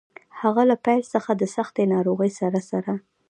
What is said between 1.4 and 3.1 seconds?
سختې ناروغۍ سره سره.